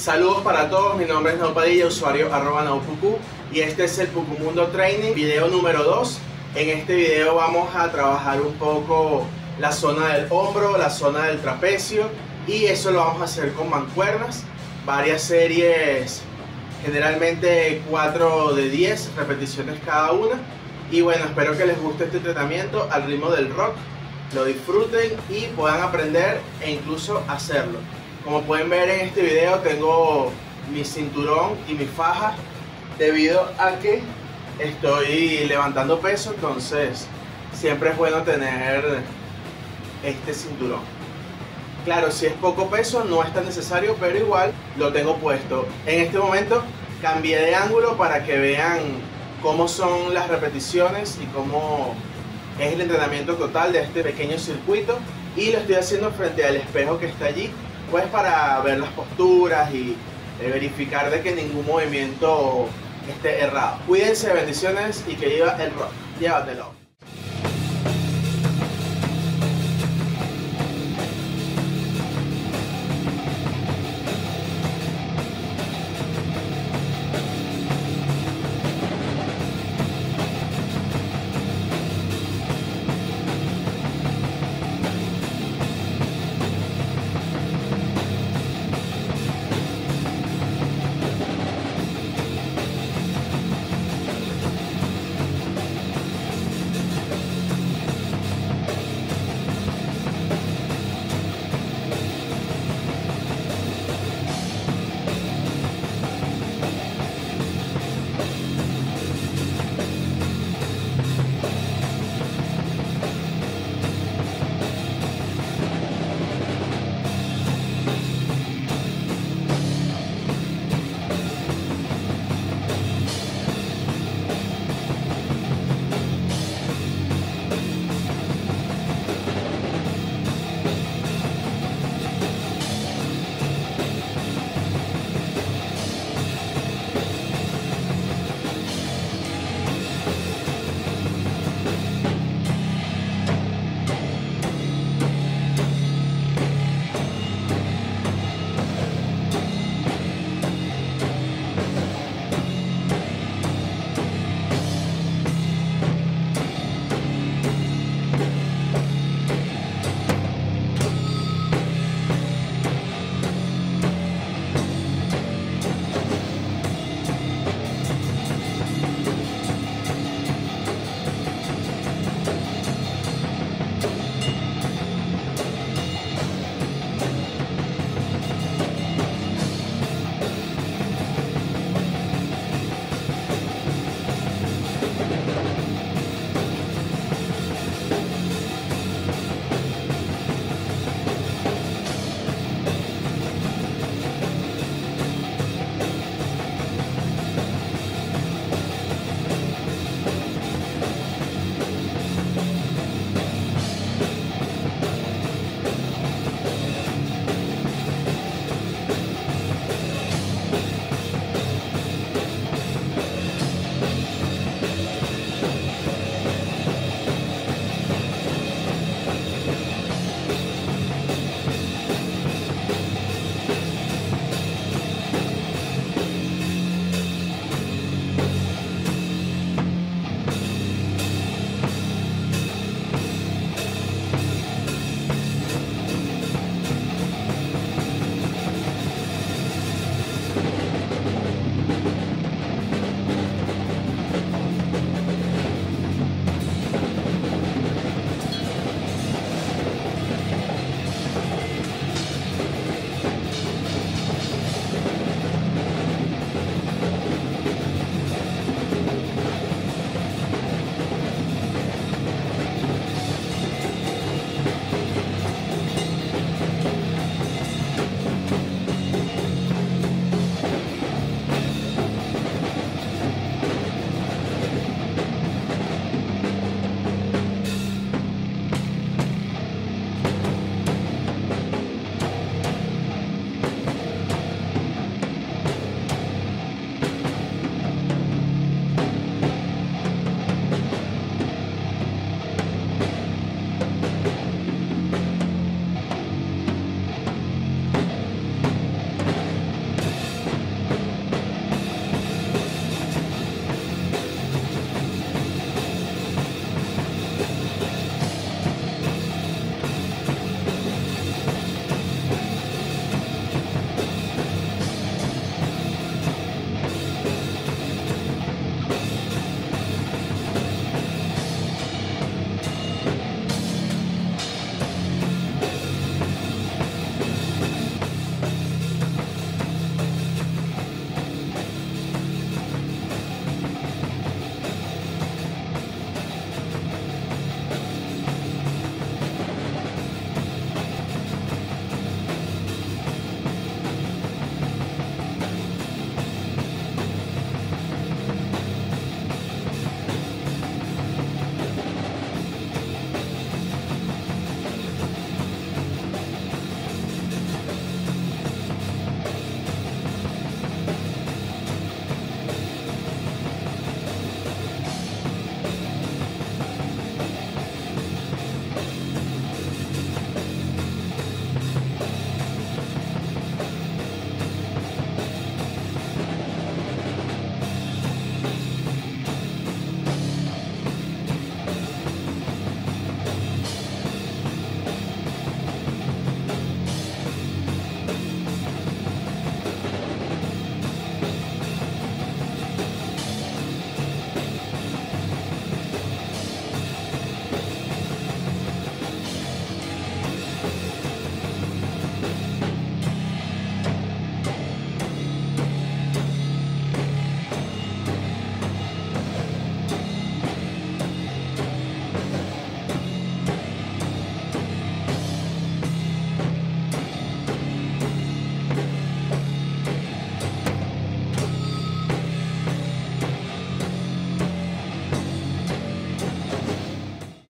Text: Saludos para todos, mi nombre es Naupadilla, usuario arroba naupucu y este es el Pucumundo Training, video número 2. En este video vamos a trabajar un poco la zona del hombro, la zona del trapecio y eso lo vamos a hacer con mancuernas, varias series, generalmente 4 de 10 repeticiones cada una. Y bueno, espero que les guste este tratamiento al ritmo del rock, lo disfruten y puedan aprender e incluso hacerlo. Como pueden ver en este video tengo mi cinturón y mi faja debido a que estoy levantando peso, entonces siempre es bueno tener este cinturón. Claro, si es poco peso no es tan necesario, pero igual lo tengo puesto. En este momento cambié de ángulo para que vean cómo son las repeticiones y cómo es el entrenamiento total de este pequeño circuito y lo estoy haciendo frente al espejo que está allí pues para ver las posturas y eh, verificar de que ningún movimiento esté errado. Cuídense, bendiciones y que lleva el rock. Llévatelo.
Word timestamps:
Saludos 0.00 0.40
para 0.40 0.70
todos, 0.70 0.96
mi 0.96 1.04
nombre 1.04 1.34
es 1.34 1.38
Naupadilla, 1.38 1.86
usuario 1.86 2.34
arroba 2.34 2.64
naupucu 2.64 3.18
y 3.52 3.60
este 3.60 3.84
es 3.84 3.98
el 3.98 4.06
Pucumundo 4.06 4.68
Training, 4.68 5.12
video 5.12 5.48
número 5.48 5.84
2. 5.84 6.18
En 6.54 6.70
este 6.70 6.96
video 6.96 7.34
vamos 7.34 7.68
a 7.76 7.92
trabajar 7.92 8.40
un 8.40 8.54
poco 8.54 9.26
la 9.58 9.72
zona 9.72 10.14
del 10.14 10.26
hombro, 10.30 10.78
la 10.78 10.88
zona 10.88 11.26
del 11.26 11.42
trapecio 11.42 12.08
y 12.46 12.64
eso 12.64 12.92
lo 12.92 13.00
vamos 13.00 13.20
a 13.20 13.24
hacer 13.24 13.52
con 13.52 13.68
mancuernas, 13.68 14.44
varias 14.86 15.20
series, 15.20 16.22
generalmente 16.82 17.82
4 17.90 18.54
de 18.54 18.70
10 18.70 19.16
repeticiones 19.16 19.78
cada 19.84 20.12
una. 20.12 20.36
Y 20.90 21.02
bueno, 21.02 21.26
espero 21.26 21.58
que 21.58 21.66
les 21.66 21.78
guste 21.78 22.04
este 22.04 22.20
tratamiento 22.20 22.88
al 22.90 23.04
ritmo 23.04 23.28
del 23.32 23.50
rock, 23.50 23.74
lo 24.34 24.46
disfruten 24.46 25.12
y 25.28 25.44
puedan 25.48 25.82
aprender 25.82 26.40
e 26.62 26.70
incluso 26.70 27.22
hacerlo. 27.28 27.80
Como 28.24 28.42
pueden 28.42 28.68
ver 28.68 28.90
en 28.90 29.00
este 29.06 29.22
video 29.22 29.60
tengo 29.60 30.30
mi 30.70 30.84
cinturón 30.84 31.56
y 31.66 31.72
mi 31.72 31.86
faja 31.86 32.34
debido 32.98 33.50
a 33.58 33.76
que 33.78 34.02
estoy 34.58 35.46
levantando 35.48 36.00
peso, 36.00 36.32
entonces 36.34 37.06
siempre 37.54 37.90
es 37.90 37.96
bueno 37.96 38.22
tener 38.22 38.84
este 40.04 40.34
cinturón. 40.34 40.80
Claro, 41.86 42.10
si 42.10 42.26
es 42.26 42.34
poco 42.34 42.68
peso 42.68 43.04
no 43.04 43.22
es 43.22 43.32
tan 43.32 43.46
necesario, 43.46 43.96
pero 43.98 44.18
igual 44.18 44.52
lo 44.76 44.92
tengo 44.92 45.16
puesto. 45.16 45.66
En 45.86 46.00
este 46.00 46.18
momento 46.18 46.62
cambié 47.00 47.40
de 47.40 47.54
ángulo 47.54 47.96
para 47.96 48.22
que 48.24 48.36
vean 48.36 48.80
cómo 49.40 49.66
son 49.66 50.12
las 50.12 50.28
repeticiones 50.28 51.18
y 51.22 51.24
cómo 51.26 51.94
es 52.58 52.74
el 52.74 52.82
entrenamiento 52.82 53.36
total 53.36 53.72
de 53.72 53.80
este 53.80 54.02
pequeño 54.02 54.38
circuito 54.38 54.98
y 55.36 55.52
lo 55.52 55.58
estoy 55.58 55.76
haciendo 55.76 56.10
frente 56.10 56.44
al 56.44 56.56
espejo 56.56 56.98
que 56.98 57.06
está 57.06 57.24
allí 57.24 57.50
pues 57.90 58.06
para 58.06 58.60
ver 58.60 58.78
las 58.78 58.90
posturas 58.90 59.72
y 59.74 59.96
eh, 60.40 60.50
verificar 60.50 61.10
de 61.10 61.20
que 61.22 61.34
ningún 61.34 61.66
movimiento 61.66 62.68
esté 63.08 63.40
errado. 63.40 63.78
Cuídense, 63.86 64.32
bendiciones 64.32 65.04
y 65.08 65.14
que 65.14 65.28
lleva 65.28 65.62
el 65.62 65.72
rock. 65.74 65.90
Llévatelo. 66.20 66.80